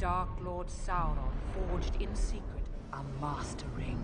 Dark 0.00 0.30
Lord 0.40 0.68
Sauron 0.68 1.30
forged 1.52 2.00
in 2.00 2.14
secret 2.14 2.64
a 2.94 3.02
Master 3.20 3.66
Ring. 3.76 4.00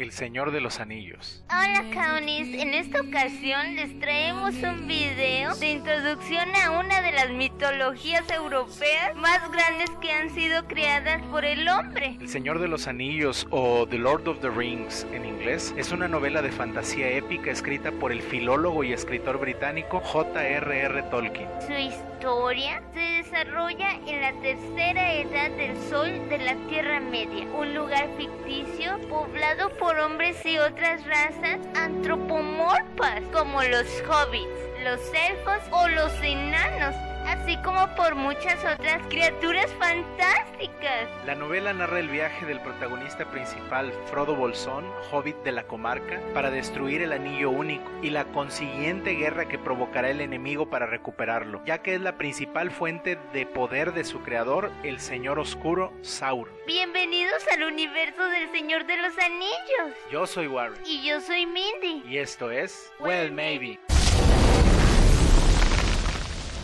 El 0.00 0.12
Señor 0.12 0.50
de 0.50 0.62
los 0.62 0.80
Anillos. 0.80 1.44
Hola 1.50 1.84
Kaunis, 1.92 2.58
en 2.58 2.72
esta 2.72 3.02
ocasión 3.02 3.76
les 3.76 4.00
traemos 4.00 4.54
un 4.54 4.88
video 4.88 5.54
de 5.56 5.72
introducción 5.72 6.48
a 6.56 6.70
una 6.70 7.02
de 7.02 7.12
las 7.12 7.28
mitologías 7.28 8.24
europeas 8.30 9.14
más 9.16 9.52
grandes 9.52 9.90
que 10.00 10.10
han 10.10 10.30
sido 10.30 10.66
creadas 10.66 11.20
por 11.26 11.44
el 11.44 11.68
hombre. 11.68 12.16
El 12.18 12.30
Señor 12.30 12.60
de 12.60 12.68
los 12.68 12.88
Anillos 12.88 13.46
o 13.50 13.86
The 13.86 13.98
Lord 13.98 14.26
of 14.26 14.40
the 14.40 14.48
Rings 14.48 15.06
en 15.12 15.26
inglés 15.26 15.74
es 15.76 15.92
una 15.92 16.08
novela 16.08 16.40
de 16.40 16.50
fantasía 16.50 17.10
épica 17.10 17.50
escrita 17.50 17.92
por 17.92 18.10
el 18.10 18.22
filólogo 18.22 18.82
y 18.82 18.94
escritor 18.94 19.38
británico 19.38 20.00
J.R.R. 20.00 21.02
Tolkien. 21.10 21.48
Su 21.66 21.74
historia 21.74 22.82
se 22.94 23.00
desarrolla 23.00 23.92
en 24.06 24.20
la 24.22 24.32
tercera 24.40 25.12
edad 25.12 25.50
del 25.58 25.76
sol 25.90 26.26
de 26.30 26.38
la 26.38 26.54
Tierra 26.70 27.00
Media, 27.00 27.44
un 27.52 27.74
lugar 27.74 28.08
ficticio 28.16 28.98
poblado 29.08 29.68
por 29.76 29.89
hombres 29.98 30.44
y 30.44 30.58
otras 30.58 31.04
razas 31.06 31.58
antropomorfas 31.74 33.22
como 33.32 33.62
los 33.62 33.86
hobbits, 34.08 34.84
los 34.84 35.00
elfos 35.12 35.62
o 35.70 35.88
los 35.88 36.12
enanos 36.22 36.94
así 37.30 37.56
como 37.58 37.86
por 37.94 38.16
muchas 38.16 38.58
otras 38.64 39.00
criaturas 39.08 39.70
fantásticas. 39.78 41.08
La 41.24 41.34
novela 41.34 41.72
narra 41.72 42.00
el 42.00 42.08
viaje 42.08 42.44
del 42.44 42.60
protagonista 42.60 43.30
principal, 43.30 43.92
Frodo 44.06 44.34
Bolsón, 44.34 44.84
hobbit 45.10 45.36
de 45.44 45.52
la 45.52 45.62
comarca, 45.64 46.20
para 46.34 46.50
destruir 46.50 47.02
el 47.02 47.12
anillo 47.12 47.50
único 47.50 47.88
y 48.02 48.10
la 48.10 48.24
consiguiente 48.24 49.12
guerra 49.12 49.46
que 49.46 49.58
provocará 49.58 50.10
el 50.10 50.20
enemigo 50.20 50.70
para 50.70 50.86
recuperarlo, 50.86 51.62
ya 51.64 51.78
que 51.78 51.94
es 51.94 52.00
la 52.00 52.18
principal 52.18 52.70
fuente 52.70 53.16
de 53.32 53.46
poder 53.46 53.92
de 53.92 54.04
su 54.04 54.22
creador, 54.22 54.72
el 54.82 54.98
Señor 54.98 55.38
Oscuro, 55.38 55.92
Sauron. 56.02 56.52
Bienvenidos 56.66 57.46
al 57.52 57.64
universo 57.64 58.22
del 58.28 58.50
Señor 58.50 58.86
de 58.86 58.96
los 58.96 59.16
Anillos. 59.18 59.96
Yo 60.10 60.26
soy 60.26 60.48
Warren. 60.48 60.82
Y 60.84 61.06
yo 61.06 61.20
soy 61.20 61.46
Mindy. 61.46 62.02
Y 62.08 62.18
esto 62.18 62.50
es 62.50 62.92
Well 62.98 63.30
Maybe. 63.32 63.78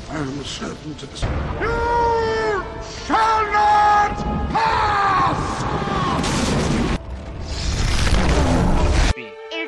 I 0.08 0.18
am 0.18 0.44
certain 0.44 0.94
to 0.94 1.06
this. 1.06 1.22
You 1.22 2.64
shall 3.06 3.52
not 3.52 4.16
pass! 4.50 4.95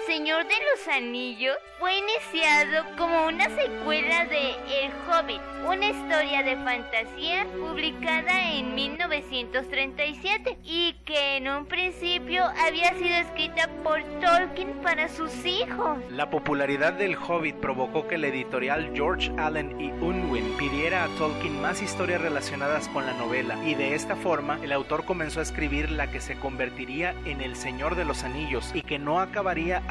Señor 0.09 0.45
de 0.45 0.55
los 0.55 0.89
Anillos 0.89 1.55
fue 1.79 1.99
iniciado 1.99 2.97
como 2.97 3.27
una 3.27 3.45
secuela 3.51 4.25
de 4.25 4.53
El 4.83 4.91
Hobbit, 5.07 5.41
una 5.67 5.91
historia 5.91 6.43
de 6.43 6.57
fantasía 6.57 7.47
publicada 7.61 8.55
en 8.55 8.75
1937 8.75 10.59
y 10.65 10.95
que 11.05 11.37
en 11.37 11.49
un 11.49 11.67
principio 11.67 12.43
había 12.67 12.95
sido 12.95 13.15
escrita 13.17 13.69
por 13.85 14.03
Tolkien 14.21 14.79
para 14.83 15.11
sus 15.11 15.45
hijos. 15.45 15.99
La 16.11 16.31
popularidad 16.31 16.95
del 16.95 17.15
Hobbit 17.15 17.57
provocó 17.57 18.09
que 18.09 18.17
la 18.17 18.29
editorial 18.29 18.93
George 18.95 19.31
Allen 19.37 19.79
y 19.79 19.91
Unwin 19.91 20.57
pidiera 20.57 21.05
a 21.05 21.09
Tolkien 21.19 21.61
más 21.61 21.83
historias 21.83 22.23
relacionadas 22.23 22.89
con 22.89 23.05
la 23.05 23.13
novela 23.13 23.63
y 23.63 23.75
de 23.75 23.95
esta 23.95 24.17
forma 24.17 24.59
el 24.63 24.73
autor 24.73 25.05
comenzó 25.05 25.41
a 25.41 25.43
escribir 25.43 25.91
la 25.91 26.11
que 26.11 26.23
se 26.23 26.39
convertiría 26.39 27.15
en 27.27 27.43
El 27.43 27.57
Señor 27.57 27.95
de 27.95 28.07
los 28.07 28.25
Anillos 28.25 28.71
y 28.73 28.81
que 28.81 28.99
no 28.99 29.21
acabaría 29.21 29.83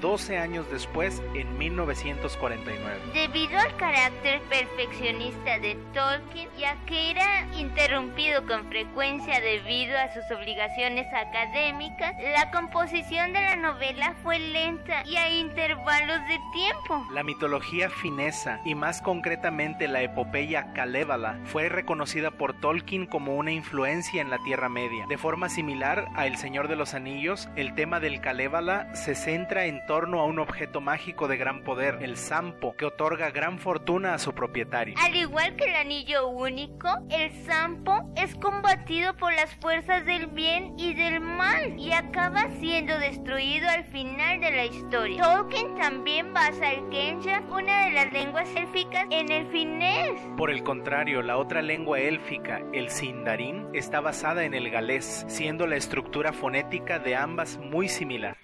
12 0.00 0.38
años 0.38 0.66
después 0.70 1.22
en 1.34 1.56
1949. 1.58 3.00
Debido 3.12 3.58
al 3.58 3.76
carácter 3.76 4.40
perfeccionista 4.42 5.58
de 5.58 5.76
Tolkien, 5.92 6.48
ya 6.58 6.76
que 6.86 7.10
era 7.10 7.46
interrumpido 7.56 8.46
con 8.46 8.66
frecuencia 8.68 9.40
debido 9.40 9.96
a 9.98 10.12
sus 10.12 10.24
obligaciones 10.36 11.06
académicas, 11.12 12.14
la 12.34 12.50
composición 12.50 13.32
de 13.32 13.40
la 13.40 13.56
novela 13.56 14.14
fue 14.22 14.38
lenta 14.38 15.02
y 15.06 15.16
a 15.16 15.30
intervalos 15.30 16.20
de 16.28 16.38
tiempo. 16.52 17.06
La 17.12 17.22
mitología 17.22 17.90
finesa 17.90 18.60
y 18.64 18.74
más 18.74 19.00
concretamente 19.00 19.88
la 19.88 20.02
epopeya 20.02 20.72
Kalevala 20.72 21.38
fue 21.44 21.68
reconocida 21.68 22.30
por 22.30 22.54
Tolkien 22.60 23.06
como 23.06 23.36
una 23.36 23.52
influencia 23.52 24.20
en 24.20 24.30
la 24.30 24.38
Tierra 24.38 24.68
Media. 24.68 25.06
De 25.08 25.18
forma 25.18 25.48
similar 25.48 26.08
a 26.14 26.26
El 26.26 26.36
Señor 26.36 26.68
de 26.68 26.76
los 26.76 26.94
Anillos, 26.94 27.48
el 27.56 27.74
tema 27.74 28.00
del 28.00 28.20
Kalevala 28.20 28.94
se 28.94 29.14
centra 29.14 29.53
en 29.62 29.86
torno 29.86 30.20
a 30.20 30.24
un 30.24 30.40
objeto 30.40 30.80
mágico 30.80 31.28
de 31.28 31.36
gran 31.36 31.62
poder, 31.62 31.98
el 32.02 32.16
Sampo, 32.16 32.74
que 32.76 32.84
otorga 32.84 33.30
gran 33.30 33.58
fortuna 33.58 34.14
a 34.14 34.18
su 34.18 34.34
propietario. 34.34 34.96
Al 34.98 35.14
igual 35.14 35.54
que 35.56 35.66
el 35.66 35.76
anillo 35.76 36.28
único, 36.28 36.88
el 37.10 37.30
Sampo 37.44 38.12
es 38.16 38.34
combatido 38.34 39.16
por 39.16 39.32
las 39.32 39.54
fuerzas 39.56 40.04
del 40.04 40.26
bien 40.26 40.74
y 40.76 40.94
del 40.94 41.20
mal 41.20 41.78
y 41.78 41.92
acaba 41.92 42.48
siendo 42.58 42.98
destruido 42.98 43.68
al 43.68 43.84
final 43.84 44.40
de 44.40 44.50
la 44.50 44.64
historia. 44.66 45.22
Tolkien 45.22 45.76
también 45.76 46.32
basa 46.32 46.72
el 46.72 46.88
Kensha, 46.88 47.40
una 47.50 47.84
de 47.84 47.92
las 47.92 48.12
lenguas 48.12 48.48
élficas, 48.56 49.06
en 49.10 49.30
el 49.30 49.46
finés. 49.48 50.20
Por 50.36 50.50
el 50.50 50.62
contrario, 50.64 51.22
la 51.22 51.36
otra 51.36 51.62
lengua 51.62 52.00
élfica, 52.00 52.60
el 52.72 52.90
Sindarin, 52.90 53.68
está 53.72 54.00
basada 54.00 54.44
en 54.44 54.54
el 54.54 54.70
galés, 54.70 55.24
siendo 55.28 55.66
la 55.66 55.76
estructura 55.76 56.32
fonética 56.32 56.98
de 56.98 57.14
ambas 57.14 57.58
muy 57.58 57.88
similar. 57.88 58.36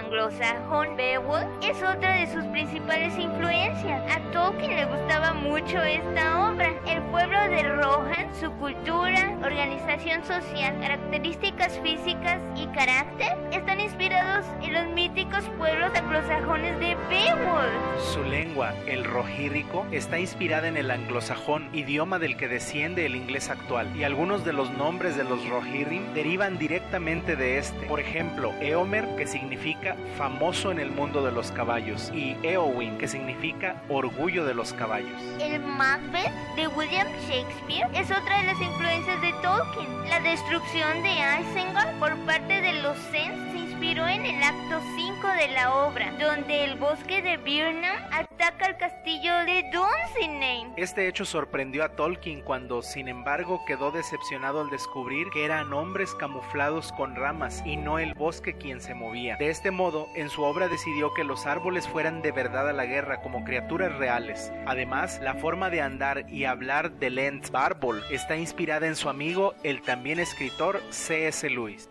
Anglosajón 0.00 0.96
Beowulf 0.96 1.46
es 1.62 1.76
otra 1.82 2.16
de 2.16 2.26
sus 2.32 2.44
principales 2.46 3.16
influencias. 3.18 4.02
A 4.10 4.18
Tolkien 4.32 4.76
le 4.76 4.86
gustaba 4.86 5.34
mucho 5.34 5.82
esta 5.82 6.50
obra. 6.50 6.72
El 6.86 7.02
pueblo 7.10 7.38
de 7.48 7.62
Rohan, 7.62 8.19
su 8.40 8.50
cultura, 8.52 9.36
organización 9.44 10.24
social, 10.24 10.74
características 10.80 11.78
físicas 11.80 12.40
y 12.56 12.66
carácter 12.68 13.36
están 13.52 13.80
inspirados 13.80 14.46
en 14.62 14.72
los 14.72 14.86
míticos 14.94 15.44
pueblos 15.58 15.90
anglosajones 15.94 16.78
de 16.80 16.96
Beowulf. 17.10 18.02
Su 18.14 18.24
lengua, 18.24 18.72
el 18.86 19.04
rohírrico, 19.04 19.86
está 19.92 20.18
inspirada 20.18 20.68
en 20.68 20.78
el 20.78 20.90
anglosajón, 20.90 21.68
idioma 21.74 22.18
del 22.18 22.38
que 22.38 22.48
desciende 22.48 23.04
el 23.04 23.14
inglés 23.14 23.50
actual, 23.50 23.94
y 23.94 24.04
algunos 24.04 24.42
de 24.42 24.54
los 24.54 24.70
nombres 24.70 25.18
de 25.18 25.24
los 25.24 25.46
rohirrim 25.46 26.14
derivan 26.14 26.56
directamente 26.56 27.36
de 27.36 27.58
este. 27.58 27.86
Por 27.88 28.00
ejemplo, 28.00 28.54
Eomer, 28.62 29.06
que 29.16 29.26
significa 29.26 29.96
famoso 30.16 30.72
en 30.72 30.80
el 30.80 30.90
mundo 30.90 31.22
de 31.22 31.32
los 31.32 31.52
caballos, 31.52 32.10
y 32.14 32.38
Eowyn, 32.42 32.96
que 32.96 33.06
significa 33.06 33.82
orgullo 33.90 34.46
de 34.46 34.54
los 34.54 34.72
caballos. 34.72 35.20
El 35.38 35.60
Macbeth 35.60 36.32
de 36.56 36.68
William 36.68 37.08
Shakespeare 37.28 37.88
es 37.92 38.10
de 38.38 38.44
las 38.44 38.60
influencias 38.60 39.20
de 39.20 39.32
Tolkien. 39.42 40.08
La 40.08 40.20
destrucción 40.20 41.02
de 41.02 41.10
Isengard 41.10 41.98
por 41.98 42.16
parte 42.26 42.60
de 42.60 42.74
los 42.82 42.96
Sens 43.10 43.52
se 43.52 43.58
inspiró 43.80 44.06
en 44.08 44.26
el 44.26 44.42
acto 44.42 44.78
5 44.94 45.26
de 45.38 45.48
la 45.54 45.74
obra, 45.74 46.12
donde 46.20 46.64
el 46.64 46.74
bosque 46.76 47.22
de 47.22 47.38
Birnam 47.38 47.96
ataca 48.12 48.66
al 48.66 48.76
castillo 48.76 49.32
de 49.46 49.64
Dunsinane. 49.72 50.74
Este 50.76 51.08
hecho 51.08 51.24
sorprendió 51.24 51.82
a 51.82 51.96
Tolkien 51.96 52.42
cuando, 52.42 52.82
sin 52.82 53.08
embargo, 53.08 53.62
quedó 53.66 53.90
decepcionado 53.90 54.60
al 54.60 54.68
descubrir 54.68 55.28
que 55.30 55.46
eran 55.46 55.72
hombres 55.72 56.14
camuflados 56.14 56.92
con 56.92 57.16
ramas 57.16 57.62
y 57.64 57.78
no 57.78 57.98
el 57.98 58.12
bosque 58.12 58.52
quien 58.52 58.82
se 58.82 58.92
movía. 58.92 59.36
De 59.38 59.48
este 59.48 59.70
modo, 59.70 60.08
en 60.14 60.28
su 60.28 60.42
obra 60.42 60.68
decidió 60.68 61.14
que 61.14 61.24
los 61.24 61.46
árboles 61.46 61.88
fueran 61.88 62.20
de 62.20 62.32
verdad 62.32 62.68
a 62.68 62.74
la 62.74 62.84
guerra 62.84 63.22
como 63.22 63.44
criaturas 63.44 63.96
reales. 63.96 64.52
Además, 64.66 65.20
la 65.22 65.36
forma 65.36 65.70
de 65.70 65.80
andar 65.80 66.28
y 66.28 66.44
hablar 66.44 66.92
de 66.98 67.08
Lent 67.08 67.50
Barbol 67.50 68.02
está 68.10 68.36
inspirada 68.36 68.86
en 68.86 68.96
su 68.96 69.08
amigo, 69.08 69.54
el 69.62 69.80
también 69.80 70.20
escritor 70.20 70.82
C.S. 70.90 71.48
Lewis. 71.48 71.88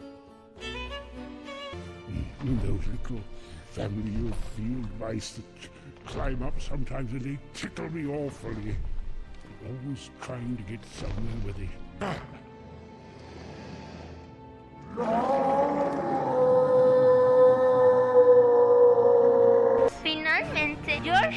Those 2.42 2.88
little 2.88 3.22
family 3.72 4.30
of 4.30 4.36
field 4.56 4.88
mice 5.00 5.32
that 5.32 5.70
climb 6.06 6.42
up 6.42 6.60
sometimes 6.62 7.12
and 7.12 7.22
they 7.22 7.38
tickle 7.54 7.90
me 7.90 8.08
awfully. 8.08 8.78
Always 9.68 10.10
trying 10.22 10.56
to 10.56 10.64
get 10.64 10.80
somewhere 10.86 11.46
with 11.46 11.60
it. 11.60 11.70
Finalmente, 12.00 12.39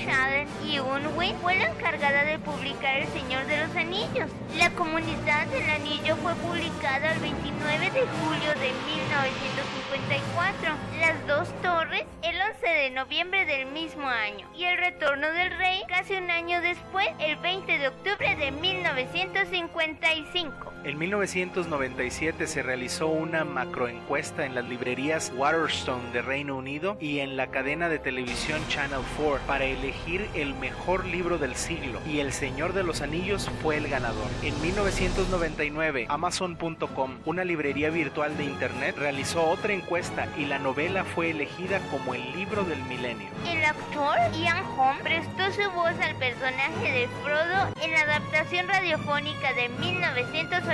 Allen 0.08 0.49
y 0.64 0.78
Unwin 0.78 1.37
fue 1.37 1.56
la 1.56 1.66
encargada 1.66 2.25
de 2.25 2.38
publicar 2.38 2.96
El 2.99 3.08
Señor 3.08 3.44
de 3.46 3.66
los 3.66 3.76
Anillos. 3.76 4.31
La 4.58 4.70
Comunidad 4.70 5.46
del 5.49 5.69
Anillo 5.70 6.16
fue 6.16 6.34
publicada 6.37 7.12
el 7.12 7.20
29 7.20 7.90
de 7.90 8.00
julio 8.00 8.54
de 8.60 8.72
1954. 8.87 10.75
Las 11.00 11.26
dos 11.26 11.49
torres 11.62 12.04
el 12.22 12.40
11 12.40 12.66
de 12.66 12.90
noviembre 12.90 13.44
del 13.44 13.66
mismo 13.66 14.08
año. 14.08 14.49
Y 14.56 14.64
el 14.64 14.78
retorno 14.78 15.31
del 15.32 15.50
rey 15.58 15.82
casi 15.88 16.14
un 16.14 16.31
año 16.31 16.60
después, 16.60 17.08
el 17.19 17.34
20 17.37 17.78
de 17.78 17.88
octubre 17.88 18.37
de 18.37 18.52
1955. 18.52 20.71
En 20.84 20.99
1997 20.99 22.49
se 22.49 22.61
realizó 22.61 23.06
una 23.06 23.44
macroencuesta 23.44 24.44
en 24.44 24.56
las 24.56 24.64
librerías 24.64 25.32
Waterstone 25.37 26.11
de 26.12 26.23
Reino 26.23 26.56
Unido 26.56 26.96
y 26.99 27.20
en 27.20 27.37
la 27.37 27.52
cadena 27.52 27.88
de 27.88 28.00
televisión 28.00 28.61
Channel 28.69 28.99
4 29.17 29.46
para 29.46 29.64
elegir 29.64 30.29
el 30.34 30.55
mejor 30.55 31.05
libro 31.05 31.38
del 31.38 31.55
siglo 31.55 32.00
y 32.05 32.19
El 32.19 32.32
Señor 32.32 32.73
de 32.73 32.82
los 32.82 33.00
Anillos 33.00 33.49
fue 33.62 33.76
el 33.76 33.87
ganador. 33.87 34.26
En 34.43 34.61
1999 34.61 36.06
Amazon.com, 36.08 37.19
una 37.26 37.44
librería 37.44 37.90
virtual 37.90 38.37
de 38.37 38.46
internet, 38.46 38.96
realizó 38.99 39.49
otra 39.49 39.75
encuesta 39.75 40.26
y 40.37 40.46
la 40.46 40.58
novela 40.58 41.05
fue 41.05 41.31
elegida 41.31 41.78
como 41.93 42.14
el 42.14 42.32
libro 42.32 42.64
del 42.64 42.82
milenio. 42.87 43.28
El 43.49 43.64
actor 43.64 44.17
Ian 44.37 44.64
Holm 44.76 44.99
prestó 44.99 45.49
su 45.52 45.70
voz 45.70 45.94
al 46.00 46.17
personaje 46.17 46.90
de 46.90 47.08
Frodo 47.23 47.69
en 47.81 47.93
la 47.93 48.00
adaptación 48.00 48.67
radiofónica 48.67 49.52
de 49.52 49.69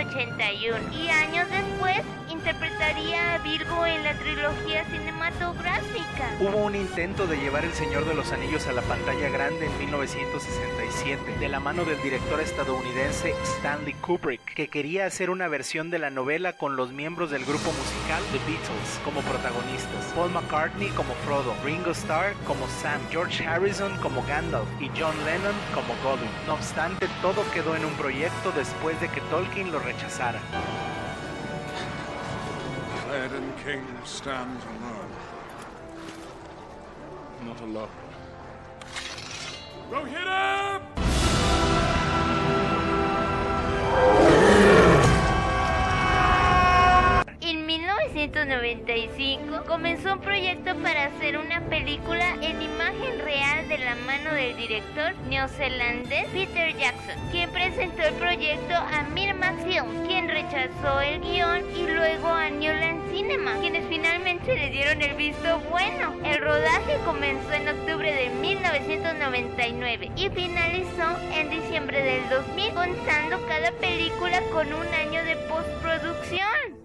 1981 0.04 0.94
y 0.94 1.08
años 1.08 1.48
después 1.50 1.98
interpretaría 2.30 3.34
a 3.34 3.38
Bilbo 3.38 3.84
en 3.84 4.04
la 4.04 4.14
trilogía 4.14 4.84
cinematográfica. 4.84 6.36
Hubo 6.38 6.56
un 6.58 6.76
intento 6.76 7.26
de 7.26 7.36
llevar 7.36 7.64
El 7.64 7.72
Señor 7.72 8.04
de 8.04 8.14
los 8.14 8.30
Anillos 8.30 8.68
a 8.68 8.72
la 8.72 8.82
pantalla 8.82 9.28
grande 9.28 9.66
en 9.66 9.78
1967 9.78 11.38
de 11.40 11.48
la 11.48 11.58
mano 11.58 11.84
del 11.84 12.00
director 12.00 12.40
estadounidense 12.40 13.34
Stanley 13.58 13.94
Kubrick, 13.94 14.37
que 14.58 14.66
quería 14.66 15.06
hacer 15.06 15.30
una 15.30 15.46
versión 15.46 15.88
de 15.88 16.00
la 16.00 16.10
novela 16.10 16.52
con 16.52 16.74
los 16.74 16.90
miembros 16.90 17.30
del 17.30 17.44
grupo 17.44 17.70
musical 17.70 18.20
The 18.32 18.38
Beatles 18.38 19.00
como 19.04 19.20
protagonistas, 19.20 20.12
Paul 20.16 20.32
McCartney 20.32 20.88
como 20.96 21.14
Frodo, 21.24 21.54
Ringo 21.64 21.92
Starr 21.92 22.34
como 22.44 22.66
Sam, 22.66 23.00
George 23.08 23.46
Harrison 23.46 23.96
como 23.98 24.20
Gandalf 24.26 24.66
y 24.80 24.88
John 24.98 25.14
Lennon 25.24 25.54
como 25.72 25.94
Gollum. 26.02 26.28
No 26.48 26.54
obstante, 26.54 27.06
todo 27.22 27.48
quedó 27.52 27.76
en 27.76 27.84
un 27.84 27.92
proyecto 27.92 28.50
después 28.50 29.00
de 29.00 29.08
que 29.08 29.20
Tolkien 29.30 29.70
lo 29.70 29.78
rechazara. 29.78 30.40
1995 48.18 49.64
comenzó 49.64 50.14
un 50.14 50.20
proyecto 50.20 50.74
para 50.82 51.04
hacer 51.04 51.38
una 51.38 51.60
película 51.68 52.34
en 52.42 52.60
imagen 52.60 53.20
real 53.20 53.68
de 53.68 53.78
la 53.78 53.94
mano 53.94 54.34
del 54.34 54.56
director 54.56 55.14
neozelandés 55.28 56.26
Peter 56.32 56.76
Jackson, 56.76 57.14
quien 57.30 57.48
presentó 57.50 58.02
el 58.02 58.14
proyecto 58.14 58.74
a 58.74 59.04
Miramax 59.14 59.62
Film, 59.62 60.04
quien 60.08 60.28
rechazó 60.28 61.00
el 61.00 61.20
guion 61.20 61.62
y 61.76 61.86
luego 61.86 62.26
a 62.26 62.50
Newland 62.50 63.08
Cinema, 63.12 63.54
quienes 63.60 63.86
finalmente 63.88 64.52
le 64.52 64.70
dieron 64.70 65.00
el 65.00 65.14
visto 65.14 65.60
bueno. 65.70 66.12
El 66.24 66.38
rodaje 66.38 66.98
comenzó 67.04 67.52
en 67.52 67.68
octubre 67.68 68.12
de 68.12 68.30
1999 68.30 70.10
y 70.16 70.28
finalizó 70.30 71.16
en 71.32 71.50
diciembre 71.50 72.02
del 72.02 72.28
2000, 72.30 72.74
contando 72.74 73.46
cada 73.46 73.70
película 73.78 74.40
con 74.52 74.66
un 74.72 74.86
año 74.88 75.22
de 75.22 75.36
postproducción. 75.48 76.37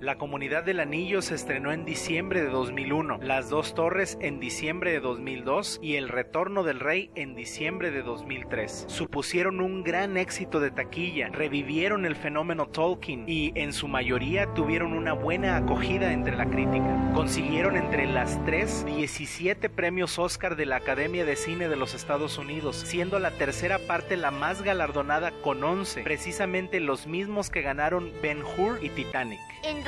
La 0.04 0.18
Comunidad 0.18 0.66
del 0.66 0.82
Anillo 0.82 1.22
se 1.22 1.34
estrenó 1.34 1.72
en 1.72 1.86
diciembre 1.86 2.42
de 2.42 2.50
2001, 2.50 3.20
Las 3.22 3.50
Dos 3.50 3.74
Torres 3.74 4.18
en 4.20 4.42
diciembre 4.42 4.92
de 4.92 5.00
2002 5.00 5.80
y 5.82 5.96
El 5.96 6.10
Retorno 6.10 6.64
del 6.64 6.82
Rey 6.82 7.10
en 7.16 7.36
diciembre 7.36 7.90
de 7.90 8.04
2003. 8.04 8.84
Supusieron 8.90 9.62
un 9.62 9.82
gran 9.82 10.18
éxito 10.18 10.60
de 10.60 10.72
taquilla, 10.72 11.30
revivieron 11.30 12.06
el 12.06 12.18
fenómeno 12.18 12.68
Tolkien 12.68 13.24
y 13.30 13.54
en 13.56 13.72
su 13.72 13.88
mayoría 13.88 14.54
tuvieron 14.54 14.92
una 14.92 15.14
buena 15.14 15.56
acogida 15.56 16.12
entre 16.12 16.36
la 16.36 16.48
crítica. 16.48 17.12
Consiguieron 17.14 17.78
entre 17.78 18.06
las 18.06 18.44
tres 18.44 18.86
17 18.86 19.70
premios 19.70 20.20
Oscar 20.20 20.58
de 20.58 20.66
la 20.66 20.76
Academia 20.76 21.24
de 21.24 21.38
Cine 21.38 21.70
de 21.70 21.78
los 21.78 21.94
Estados 21.94 22.38
Unidos, 22.38 22.76
siendo 22.76 23.20
la 23.20 23.32
tercera 23.32 23.80
parte 23.80 24.18
la 24.18 24.32
más 24.32 24.64
galardonada 24.64 25.32
con 25.32 25.64
11, 25.64 26.04
precisamente 26.04 26.82
los 26.82 27.08
mismos 27.08 27.50
que 27.50 27.62
ganaron 27.62 28.12
Ben 28.22 28.40
Hur 28.44 28.84
y 28.84 28.90
Titanic. 28.90 29.40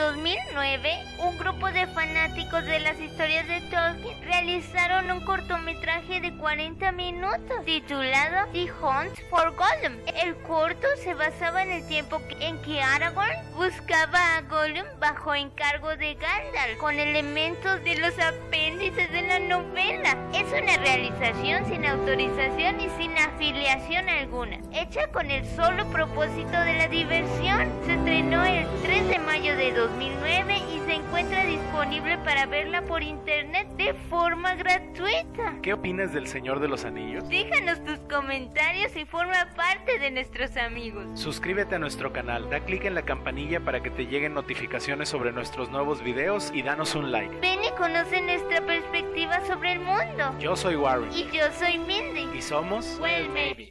2009, 0.06 1.04
un 1.18 1.38
grupo 1.40 1.72
de 1.72 1.88
fanáticos 1.88 2.64
de 2.66 2.80
las 2.80 3.00
historias 3.00 3.48
de 3.48 3.60
Tolkien 3.62 4.22
realizaron 4.22 5.10
un 5.10 5.26
cortometraje 5.26 6.22
de 6.22 6.38
40 6.38 6.92
minutos 6.92 7.66
titulado 7.66 8.48
The 8.52 8.72
Hunt 8.72 9.18
for 9.32 9.56
Gollum. 9.56 9.98
El 10.24 10.36
corto 10.44 10.88
se 11.04 11.16
basaba 11.16 11.64
en 11.64 11.72
el 11.72 11.88
tiempo 11.88 12.22
en 12.40 12.62
que 12.62 12.84
Aragorn 12.84 13.34
buscaba 13.56 14.38
a 14.38 14.42
Gollum 14.42 14.86
bajo 15.00 15.34
encargo 15.34 15.96
de 15.96 16.14
Gandalf 16.14 16.78
con 16.80 17.00
elementos 17.00 17.84
de 17.84 17.98
los 17.98 18.14
apéndices 18.20 19.12
de 19.12 19.24
la 19.24 19.40
novela. 19.40 20.18
Es 20.36 20.46
una 20.50 20.78
realización 20.78 21.66
sin 21.66 21.84
autorización 21.84 22.80
y 22.80 22.90
sin 22.92 23.18
afiliación 23.18 24.08
alguna, 24.08 24.60
hecha 24.72 25.08
con 25.08 25.32
el 25.32 25.44
solo 25.56 25.84
propósito 25.88 26.52
de 26.52 26.74
la 26.76 26.88
diversión. 26.90 27.72
Se 27.88 27.96
estrenó 27.96 28.46
el 28.46 28.68
3 28.84 29.08
de 29.08 29.18
mayo 29.20 29.56
de 29.56 29.72
2009 29.72 29.85
y 29.88 30.80
se 30.88 30.94
encuentra 30.96 31.46
disponible 31.46 32.18
para 32.20 32.48
verla 32.48 32.82
por 32.82 33.04
internet 33.04 33.68
de 33.78 33.94
forma 34.10 34.56
gratuita. 34.56 35.58
¿Qué 35.62 35.74
opinas 35.74 36.12
del 36.12 36.28
Señor 36.28 36.60
de 36.60 36.68
los 36.68 36.86
Anillos? 36.86 37.28
Déjanos 37.30 37.84
tus 37.86 38.00
comentarios 38.10 38.96
y 38.96 39.06
forma 39.06 39.48
parte 39.56 40.00
de 40.00 40.10
nuestros 40.10 40.58
amigos. 40.58 41.06
Suscríbete 41.14 41.76
a 41.76 41.80
nuestro 41.80 42.12
canal, 42.12 42.50
da 42.50 42.62
clic 42.62 42.86
en 42.86 42.96
la 42.96 43.04
campanilla 43.04 43.60
para 43.60 43.84
que 43.84 43.92
te 43.92 44.08
lleguen 44.08 44.34
notificaciones 44.34 45.08
sobre 45.10 45.32
nuestros 45.32 45.70
nuevos 45.70 46.04
videos 46.04 46.52
y 46.54 46.64
danos 46.64 46.96
un 46.96 47.12
like. 47.12 47.36
Ven 47.40 47.64
y 47.64 47.70
conoce 47.78 48.22
nuestra 48.22 48.62
perspectiva 48.62 49.40
sobre 49.46 49.74
el 49.74 49.80
mundo. 49.82 50.36
Yo 50.40 50.56
soy 50.56 50.76
Warren 50.76 51.12
Y 51.14 51.30
yo 51.32 51.44
soy 51.60 51.78
Mindy. 51.78 52.28
y 52.36 52.42
somos 52.42 52.98
Well, 53.00 53.30
maybe. 53.30 53.70